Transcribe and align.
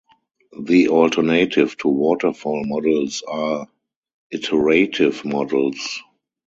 The 0.59 0.87
alternative 0.89 1.77
to 1.77 1.87
waterfall 1.87 2.65
models 2.65 3.21
are 3.27 3.67
iterative 4.31 5.23
models. 5.23 5.99